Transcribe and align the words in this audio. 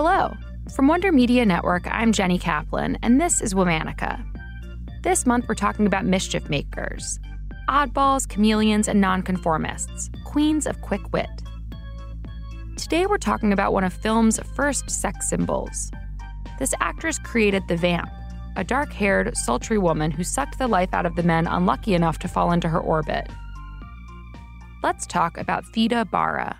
Hello. 0.00 0.32
From 0.76 0.86
Wonder 0.86 1.10
Media 1.10 1.44
Network, 1.44 1.84
I'm 1.90 2.12
Jenny 2.12 2.38
Kaplan, 2.38 2.98
and 3.02 3.20
this 3.20 3.40
is 3.40 3.52
Womanica. 3.52 4.24
This 5.02 5.26
month, 5.26 5.46
we're 5.48 5.56
talking 5.56 5.88
about 5.88 6.04
mischief 6.04 6.48
makers 6.48 7.18
oddballs, 7.68 8.30
chameleons, 8.30 8.86
and 8.86 9.00
nonconformists, 9.00 10.08
queens 10.24 10.68
of 10.68 10.80
quick 10.82 11.12
wit. 11.12 11.28
Today, 12.76 13.06
we're 13.06 13.18
talking 13.18 13.52
about 13.52 13.72
one 13.72 13.82
of 13.82 13.92
film's 13.92 14.38
first 14.54 14.88
sex 14.88 15.28
symbols. 15.28 15.90
This 16.60 16.74
actress 16.78 17.18
created 17.18 17.66
the 17.66 17.76
vamp, 17.76 18.08
a 18.54 18.62
dark 18.62 18.92
haired, 18.92 19.36
sultry 19.36 19.78
woman 19.78 20.12
who 20.12 20.22
sucked 20.22 20.60
the 20.60 20.68
life 20.68 20.94
out 20.94 21.06
of 21.06 21.16
the 21.16 21.24
men 21.24 21.48
unlucky 21.48 21.94
enough 21.94 22.20
to 22.20 22.28
fall 22.28 22.52
into 22.52 22.68
her 22.68 22.78
orbit. 22.78 23.28
Let's 24.80 25.08
talk 25.08 25.36
about 25.38 25.66
Theda 25.66 26.04
Bara. 26.04 26.56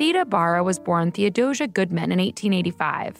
Theda 0.00 0.24
Bara 0.24 0.64
was 0.64 0.78
born 0.78 1.12
Theodosia 1.12 1.68
Goodman 1.68 2.10
in 2.10 2.18
1885. 2.20 3.18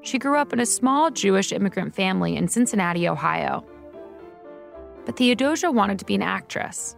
She 0.00 0.18
grew 0.18 0.38
up 0.38 0.50
in 0.50 0.58
a 0.58 0.64
small 0.64 1.10
Jewish 1.10 1.52
immigrant 1.52 1.94
family 1.94 2.36
in 2.36 2.48
Cincinnati, 2.48 3.06
Ohio. 3.06 3.62
But 5.04 5.18
Theodosia 5.18 5.70
wanted 5.70 5.98
to 5.98 6.06
be 6.06 6.14
an 6.14 6.22
actress. 6.22 6.96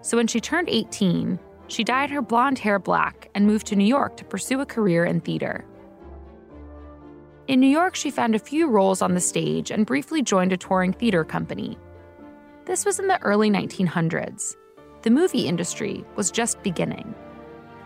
So 0.00 0.16
when 0.16 0.28
she 0.28 0.40
turned 0.40 0.70
18, 0.70 1.38
she 1.66 1.84
dyed 1.84 2.08
her 2.08 2.22
blonde 2.22 2.58
hair 2.58 2.78
black 2.78 3.28
and 3.34 3.46
moved 3.46 3.66
to 3.66 3.76
New 3.76 3.84
York 3.84 4.16
to 4.16 4.24
pursue 4.24 4.62
a 4.62 4.64
career 4.64 5.04
in 5.04 5.20
theater. 5.20 5.66
In 7.48 7.60
New 7.60 7.68
York, 7.68 7.94
she 7.94 8.10
found 8.10 8.34
a 8.34 8.38
few 8.38 8.66
roles 8.66 9.02
on 9.02 9.12
the 9.12 9.20
stage 9.20 9.70
and 9.70 9.84
briefly 9.84 10.22
joined 10.22 10.54
a 10.54 10.56
touring 10.56 10.94
theater 10.94 11.22
company. 11.22 11.76
This 12.64 12.86
was 12.86 12.98
in 12.98 13.08
the 13.08 13.20
early 13.20 13.50
1900s. 13.50 14.56
The 15.02 15.10
movie 15.10 15.46
industry 15.46 16.02
was 16.16 16.30
just 16.30 16.62
beginning 16.62 17.14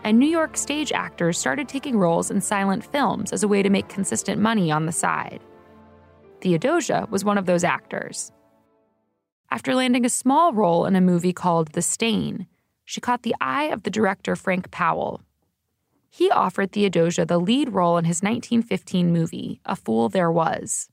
and 0.03 0.19
New 0.19 0.27
York 0.27 0.57
stage 0.57 0.91
actors 0.91 1.37
started 1.37 1.69
taking 1.69 1.97
roles 1.97 2.29
in 2.29 2.41
silent 2.41 2.83
films 2.83 3.31
as 3.31 3.43
a 3.43 3.47
way 3.47 3.63
to 3.63 3.69
make 3.69 3.87
consistent 3.87 4.41
money 4.41 4.71
on 4.71 4.85
the 4.85 4.91
side. 4.91 5.41
Theodosia 6.41 7.07
was 7.09 7.23
one 7.23 7.37
of 7.37 7.45
those 7.45 7.63
actors. 7.63 8.31
After 9.49 9.73
landing 9.75 10.05
a 10.05 10.09
small 10.09 10.51
role 10.51 10.85
in 10.85 10.95
a 10.95 11.01
movie 11.01 11.31
called 11.31 11.69
The 11.69 11.81
Stain, 11.81 12.47
she 12.85 12.99
caught 12.99 13.23
the 13.23 13.35
eye 13.39 13.65
of 13.65 13.83
the 13.83 13.89
director 13.89 14.35
Frank 14.35 14.71
Powell. 14.71 15.21
He 16.09 16.29
offered 16.29 16.71
Theodosia 16.71 17.25
the 17.25 17.39
lead 17.39 17.69
role 17.69 17.97
in 17.97 18.05
his 18.05 18.21
1915 18.21 19.11
movie, 19.11 19.61
A 19.65 19.75
Fool 19.75 20.09
There 20.09 20.31
Was. 20.31 20.89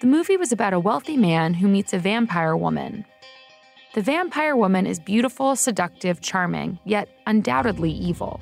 The 0.00 0.06
movie 0.06 0.36
was 0.36 0.52
about 0.52 0.72
a 0.72 0.80
wealthy 0.80 1.16
man 1.16 1.54
who 1.54 1.68
meets 1.68 1.92
a 1.92 1.98
vampire 1.98 2.56
woman 2.56 3.04
the 3.94 4.00
vampire 4.00 4.56
woman 4.56 4.86
is 4.86 4.98
beautiful, 4.98 5.54
seductive, 5.54 6.22
charming, 6.22 6.78
yet 6.86 7.10
undoubtedly 7.26 7.90
evil. 7.90 8.40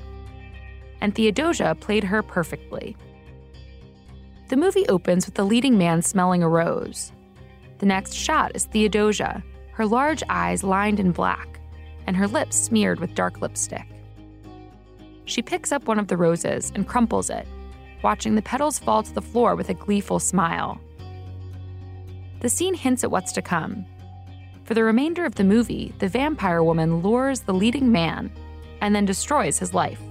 And 1.01 1.13
Theodosia 1.13 1.75
played 1.79 2.05
her 2.05 2.23
perfectly. 2.23 2.95
The 4.47 4.55
movie 4.55 4.87
opens 4.87 5.25
with 5.25 5.35
the 5.35 5.45
leading 5.45 5.77
man 5.77 6.01
smelling 6.01 6.41
a 6.41 6.47
rose. 6.47 7.11
The 7.79 7.85
next 7.85 8.13
shot 8.13 8.53
is 8.55 8.65
Theodosia, 8.65 9.43
her 9.73 9.85
large 9.85 10.23
eyes 10.29 10.63
lined 10.63 11.01
in 11.01 11.11
black, 11.11 11.59
and 12.07 12.15
her 12.15 12.27
lips 12.27 12.55
smeared 12.55 13.01
with 13.01 13.15
dark 13.15 13.41
lipstick. 13.41 13.87
She 15.25 15.41
picks 15.41 15.71
up 15.71 15.85
one 15.85 15.99
of 15.99 16.07
the 16.07 16.17
roses 16.17 16.71
and 16.75 16.87
crumples 16.87 17.29
it, 17.29 17.47
watching 18.03 18.35
the 18.35 18.41
petals 18.41 18.79
fall 18.79 19.03
to 19.03 19.13
the 19.13 19.21
floor 19.21 19.55
with 19.55 19.69
a 19.69 19.73
gleeful 19.73 20.19
smile. 20.19 20.79
The 22.39 22.49
scene 22.49 22.73
hints 22.73 23.03
at 23.03 23.11
what's 23.11 23.33
to 23.33 23.41
come 23.41 23.85
for 24.63 24.73
the 24.73 24.83
remainder 24.83 25.25
of 25.25 25.35
the 25.35 25.43
movie, 25.43 25.93
the 25.99 26.07
vampire 26.07 26.63
woman 26.63 27.01
lures 27.01 27.41
the 27.41 27.53
leading 27.53 27.91
man 27.91 28.31
and 28.81 28.95
then 28.95 29.05
destroys 29.05 29.59
his 29.59 29.73
life. 29.73 30.01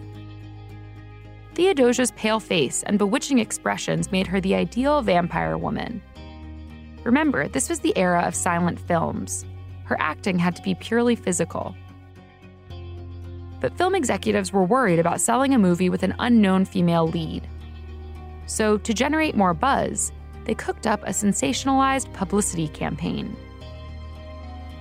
Theodosia's 1.54 2.12
pale 2.12 2.40
face 2.40 2.82
and 2.84 2.98
bewitching 2.98 3.38
expressions 3.38 4.12
made 4.12 4.26
her 4.26 4.40
the 4.40 4.54
ideal 4.54 5.02
vampire 5.02 5.58
woman. 5.58 6.00
Remember, 7.04 7.48
this 7.48 7.68
was 7.68 7.80
the 7.80 7.96
era 7.96 8.22
of 8.22 8.34
silent 8.34 8.78
films. 8.78 9.44
Her 9.84 9.96
acting 10.00 10.38
had 10.38 10.54
to 10.56 10.62
be 10.62 10.74
purely 10.74 11.16
physical. 11.16 11.74
But 13.60 13.76
film 13.76 13.94
executives 13.94 14.52
were 14.52 14.64
worried 14.64 14.98
about 14.98 15.20
selling 15.20 15.54
a 15.54 15.58
movie 15.58 15.90
with 15.90 16.02
an 16.02 16.14
unknown 16.18 16.64
female 16.64 17.06
lead. 17.06 17.46
So, 18.46 18.78
to 18.78 18.94
generate 18.94 19.36
more 19.36 19.54
buzz, 19.54 20.12
they 20.44 20.54
cooked 20.54 20.86
up 20.86 21.02
a 21.02 21.10
sensationalized 21.10 22.12
publicity 22.14 22.68
campaign. 22.68 23.36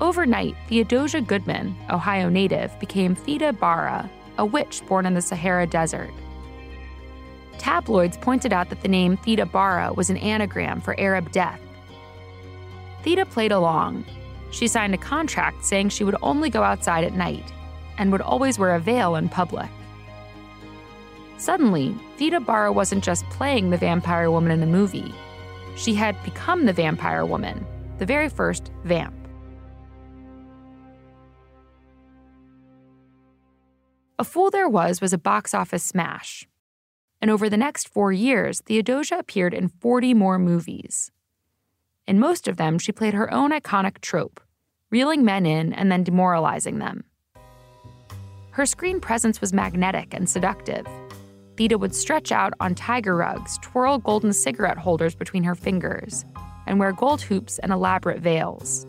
Overnight, 0.02 0.56
Theodosia 0.68 1.22
Goodman, 1.22 1.76
Ohio 1.90 2.30
native, 2.30 2.78
became 2.80 3.16
Theda 3.16 3.52
Bara, 3.52 4.10
a 4.38 4.46
witch 4.46 4.82
born 4.88 5.06
in 5.06 5.14
the 5.14 5.22
Sahara 5.22 5.68
Desert. 5.68 6.12
Tabloids 7.58 8.16
pointed 8.16 8.54
out 8.54 8.70
that 8.70 8.82
the 8.82 8.88
name 8.88 9.18
Theda 9.18 9.46
Bara 9.46 9.92
was 9.92 10.10
an 10.10 10.18
anagram 10.18 10.80
for 10.80 10.98
Arab 10.98 11.32
death. 11.32 11.60
Theda 13.04 13.26
played 13.26 13.52
along. 13.52 14.06
She 14.52 14.68
signed 14.68 14.94
a 14.94 14.98
contract 14.98 15.66
saying 15.66 15.90
she 15.90 16.06
would 16.06 16.16
only 16.22 16.50
go 16.50 16.64
outside 16.64 17.04
at 17.04 17.14
night 17.14 17.52
and 17.98 18.12
would 18.12 18.22
always 18.22 18.58
wear 18.58 18.76
a 18.76 18.80
veil 18.80 19.16
in 19.16 19.28
public. 19.28 19.70
Suddenly, 21.38 21.96
Theda 22.18 22.40
Bara 22.40 22.72
wasn't 22.72 23.04
just 23.04 23.26
playing 23.26 23.70
the 23.70 23.78
vampire 23.78 24.32
woman 24.32 24.52
in 24.52 24.64
a 24.64 24.66
movie, 24.66 25.14
she 25.76 25.94
had 25.94 26.22
become 26.24 26.66
the 26.66 26.74
vampire 26.74 27.26
woman, 27.26 27.66
the 27.98 28.06
very 28.06 28.30
first 28.30 28.72
vamp. 28.84 29.19
A 34.20 34.26
Fool 34.26 34.52
There 34.52 34.68
Was 34.68 35.00
was 35.00 35.14
a 35.14 35.18
box 35.18 35.54
office 35.54 35.82
smash. 35.82 36.46
And 37.22 37.32
over 37.32 37.48
the 37.48 37.56
next 37.56 37.88
four 37.88 38.12
years, 38.12 38.60
Theodosia 38.60 39.18
appeared 39.18 39.54
in 39.54 39.70
40 39.70 40.14
more 40.14 40.38
movies. 40.38 41.10
In 42.06 42.20
most 42.20 42.46
of 42.50 42.58
them, 42.58 42.80
she 42.80 42.92
played 42.92 43.14
her 43.14 43.34
own 43.34 43.52
iconic 43.52 44.02
trope, 44.02 44.42
reeling 44.92 45.24
men 45.24 45.46
in 45.46 45.72
and 45.72 45.90
then 45.90 46.04
demoralizing 46.04 46.80
them. 46.80 47.06
Her 48.52 48.66
screen 48.66 49.00
presence 49.00 49.40
was 49.40 49.54
magnetic 49.54 50.14
and 50.14 50.30
seductive. 50.30 50.86
Theda 51.56 51.78
would 51.78 51.96
stretch 51.96 52.34
out 52.34 52.52
on 52.60 52.76
tiger 52.76 53.16
rugs, 53.16 53.58
twirl 53.62 54.00
golden 54.00 54.34
cigarette 54.34 54.78
holders 54.78 55.16
between 55.16 55.46
her 55.46 55.56
fingers, 55.56 56.26
and 56.68 56.78
wear 56.78 56.92
gold 56.92 57.22
hoops 57.22 57.58
and 57.60 57.72
elaborate 57.72 58.20
veils. 58.20 58.86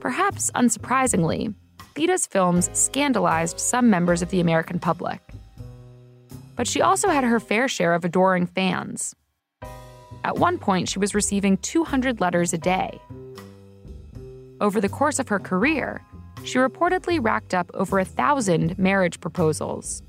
Perhaps 0.00 0.50
unsurprisingly, 0.56 1.54
Theda's 2.00 2.26
films 2.26 2.70
scandalized 2.72 3.60
some 3.60 3.90
members 3.90 4.22
of 4.22 4.30
the 4.30 4.40
American 4.40 4.78
public. 4.78 5.20
But 6.56 6.66
she 6.66 6.80
also 6.80 7.10
had 7.10 7.24
her 7.24 7.38
fair 7.38 7.68
share 7.68 7.92
of 7.92 8.06
adoring 8.06 8.46
fans. 8.46 9.14
At 10.24 10.38
one 10.38 10.56
point, 10.56 10.88
she 10.88 10.98
was 10.98 11.14
receiving 11.14 11.58
200 11.58 12.18
letters 12.18 12.54
a 12.54 12.58
day. 12.58 12.98
Over 14.62 14.80
the 14.80 14.88
course 14.88 15.18
of 15.18 15.28
her 15.28 15.38
career, 15.38 16.00
she 16.42 16.56
reportedly 16.56 17.22
racked 17.22 17.52
up 17.52 17.70
over 17.74 17.98
a 17.98 18.06
thousand 18.06 18.78
marriage 18.78 19.20
proposals. 19.20 20.02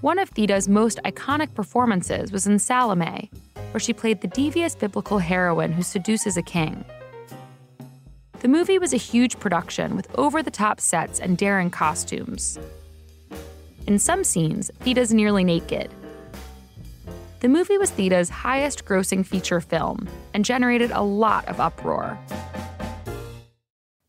One 0.00 0.18
of 0.18 0.30
Theda's 0.30 0.70
most 0.70 0.98
iconic 1.04 1.52
performances 1.52 2.32
was 2.32 2.46
in 2.46 2.58
Salome, 2.58 3.30
where 3.72 3.80
she 3.80 3.92
played 3.92 4.22
the 4.22 4.28
devious 4.28 4.74
biblical 4.74 5.18
heroine 5.18 5.72
who 5.72 5.82
seduces 5.82 6.38
a 6.38 6.42
king. 6.42 6.82
The 8.44 8.50
movie 8.50 8.78
was 8.78 8.92
a 8.92 8.98
huge 8.98 9.40
production 9.40 9.96
with 9.96 10.06
over 10.18 10.42
the 10.42 10.50
top 10.50 10.78
sets 10.78 11.18
and 11.18 11.38
daring 11.38 11.70
costumes. 11.70 12.58
In 13.86 13.98
some 13.98 14.22
scenes, 14.22 14.70
Theda's 14.80 15.14
nearly 15.14 15.44
naked. 15.44 15.90
The 17.40 17.48
movie 17.48 17.78
was 17.78 17.90
Theda's 17.90 18.28
highest 18.28 18.84
grossing 18.84 19.24
feature 19.24 19.62
film 19.62 20.10
and 20.34 20.44
generated 20.44 20.90
a 20.90 21.00
lot 21.00 21.48
of 21.48 21.58
uproar. 21.58 22.18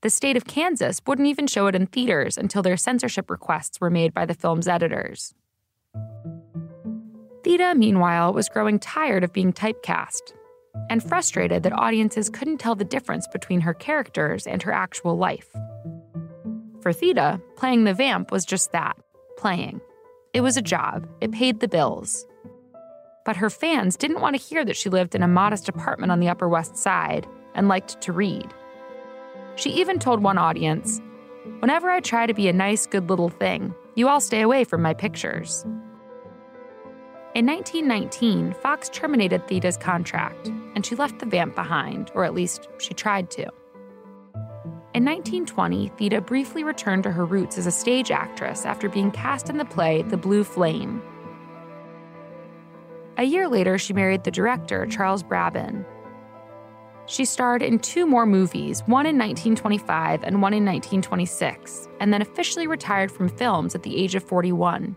The 0.01 0.09
state 0.09 0.35
of 0.35 0.43
Kansas 0.43 0.99
wouldn't 1.07 1.29
even 1.29 1.47
show 1.47 1.67
it 1.67 1.75
in 1.75 1.87
theaters 1.87 2.37
until 2.37 2.61
their 2.61 2.75
censorship 2.75 3.29
requests 3.29 3.79
were 3.79 3.89
made 3.89 4.13
by 4.13 4.25
the 4.25 4.33
film's 4.33 4.67
editors. 4.67 5.33
Theda, 7.45 7.73
meanwhile, 7.73 8.33
was 8.33 8.49
growing 8.49 8.79
tired 8.79 9.23
of 9.23 9.31
being 9.31 9.53
typecast 9.53 10.33
and 10.89 11.03
frustrated 11.03 11.63
that 11.63 11.73
audiences 11.73 12.29
couldn't 12.29 12.57
tell 12.57 12.75
the 12.75 12.83
difference 12.83 13.27
between 13.27 13.61
her 13.61 13.73
characters 13.73 14.47
and 14.47 14.61
her 14.63 14.71
actual 14.71 15.17
life. 15.17 15.49
For 16.81 16.93
Theda, 16.93 17.41
playing 17.55 17.83
the 17.83 17.93
vamp 17.93 18.31
was 18.31 18.45
just 18.45 18.71
that 18.71 18.97
playing. 19.37 19.81
It 20.33 20.41
was 20.41 20.57
a 20.57 20.61
job, 20.61 21.07
it 21.21 21.31
paid 21.31 21.59
the 21.59 21.67
bills. 21.67 22.25
But 23.25 23.37
her 23.37 23.49
fans 23.49 23.95
didn't 23.95 24.21
want 24.21 24.35
to 24.35 24.41
hear 24.41 24.63
that 24.65 24.75
she 24.75 24.89
lived 24.89 25.15
in 25.15 25.23
a 25.23 25.27
modest 25.27 25.67
apartment 25.67 26.11
on 26.11 26.19
the 26.19 26.29
Upper 26.29 26.47
West 26.47 26.77
Side 26.77 27.27
and 27.53 27.67
liked 27.67 28.01
to 28.01 28.11
read. 28.11 28.53
She 29.55 29.69
even 29.71 29.99
told 29.99 30.21
one 30.21 30.37
audience, 30.37 31.01
Whenever 31.59 31.89
I 31.89 31.99
try 31.99 32.25
to 32.25 32.33
be 32.33 32.47
a 32.47 32.53
nice, 32.53 32.85
good 32.85 33.09
little 33.09 33.29
thing, 33.29 33.73
you 33.95 34.07
all 34.07 34.19
stay 34.19 34.41
away 34.41 34.63
from 34.63 34.81
my 34.81 34.93
pictures. 34.93 35.63
In 37.33 37.45
1919, 37.45 38.53
Fox 38.53 38.89
terminated 38.89 39.47
Theda's 39.47 39.77
contract, 39.77 40.51
and 40.75 40.85
she 40.85 40.95
left 40.95 41.19
the 41.19 41.25
vamp 41.25 41.55
behind, 41.55 42.11
or 42.13 42.23
at 42.25 42.35
least 42.35 42.67
she 42.77 42.93
tried 42.93 43.31
to. 43.31 43.43
In 44.93 45.03
1920, 45.03 45.89
Theda 45.97 46.21
briefly 46.21 46.63
returned 46.63 47.03
to 47.03 47.11
her 47.11 47.25
roots 47.25 47.57
as 47.57 47.67
a 47.67 47.71
stage 47.71 48.11
actress 48.11 48.65
after 48.65 48.87
being 48.87 49.11
cast 49.11 49.49
in 49.49 49.57
the 49.57 49.65
play 49.65 50.03
The 50.03 50.15
Blue 50.15 50.43
Flame. 50.43 51.01
A 53.17 53.23
year 53.23 53.47
later, 53.47 53.77
she 53.77 53.93
married 53.93 54.23
the 54.23 54.31
director, 54.31 54.85
Charles 54.85 55.23
Brabin. 55.23 55.85
She 57.07 57.23
starred 57.23 57.61
in 57.61 57.79
two 57.79 58.05
more 58.05 58.25
movies, 58.25 58.81
one 58.87 59.05
in 59.05 59.17
1925 59.17 60.23
and 60.23 60.41
one 60.41 60.53
in 60.53 60.65
1926, 60.65 61.87
and 61.99 62.13
then 62.13 62.21
officially 62.21 62.65
retired 62.65 63.11
from 63.11 63.29
films 63.29 63.75
at 63.75 63.83
the 63.83 64.01
age 64.01 64.15
of 64.15 64.23
41. 64.23 64.95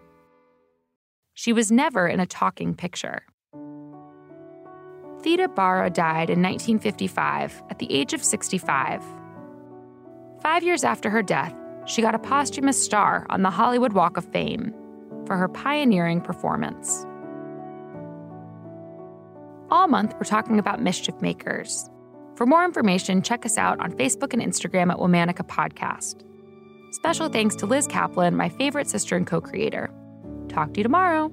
She 1.34 1.52
was 1.52 1.70
never 1.70 2.08
in 2.08 2.18
a 2.18 2.26
talking 2.26 2.74
picture. 2.74 3.22
Theda 5.22 5.48
Bara 5.48 5.90
died 5.90 6.30
in 6.30 6.42
1955 6.42 7.62
at 7.70 7.78
the 7.78 7.92
age 7.92 8.12
of 8.12 8.22
65. 8.22 9.02
Five 10.40 10.62
years 10.62 10.84
after 10.84 11.10
her 11.10 11.22
death, 11.22 11.54
she 11.86 12.02
got 12.02 12.14
a 12.14 12.18
posthumous 12.18 12.82
star 12.82 13.26
on 13.28 13.42
the 13.42 13.50
Hollywood 13.50 13.92
Walk 13.92 14.16
of 14.16 14.24
Fame 14.26 14.72
for 15.26 15.36
her 15.36 15.48
pioneering 15.48 16.20
performance. 16.20 17.04
All 19.70 19.88
month, 19.88 20.14
we're 20.14 20.24
talking 20.24 20.58
about 20.58 20.80
mischief 20.80 21.20
makers. 21.20 21.90
For 22.36 22.46
more 22.46 22.64
information, 22.64 23.20
check 23.20 23.44
us 23.44 23.58
out 23.58 23.80
on 23.80 23.92
Facebook 23.92 24.32
and 24.32 24.40
Instagram 24.40 24.92
at 24.92 24.98
Womanica 24.98 25.46
Podcast. 25.46 26.22
Special 26.92 27.28
thanks 27.28 27.56
to 27.56 27.66
Liz 27.66 27.86
Kaplan, 27.86 28.36
my 28.36 28.48
favorite 28.48 28.88
sister 28.88 29.16
and 29.16 29.26
co 29.26 29.40
creator. 29.40 29.90
Talk 30.48 30.72
to 30.74 30.80
you 30.80 30.84
tomorrow. 30.84 31.32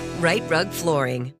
Rite 0.21 0.47
Rug 0.51 0.69
Flooring. 0.69 1.40